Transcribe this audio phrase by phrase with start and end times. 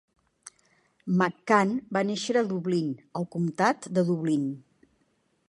[1.19, 4.51] McCann va néixer a Dublín, el comptat de Dublín.